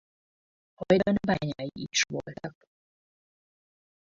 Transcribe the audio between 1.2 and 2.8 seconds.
bányái is voltak.